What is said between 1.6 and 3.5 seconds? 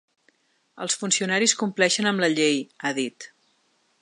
compleixen amb la llei, ha dit.